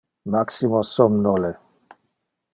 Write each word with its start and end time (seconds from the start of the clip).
Maximo 0.33 0.81
somnole. 0.81 1.51